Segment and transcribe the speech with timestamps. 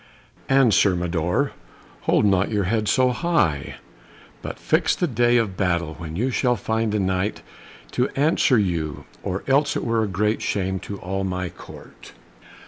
[0.49, 1.51] And Sir Mador,
[2.09, 3.75] hold not your head so high,
[4.41, 7.43] but fix the day of battle, when you shall find a Knight
[7.91, 12.13] to answer you, or else it were great shame to all my Court."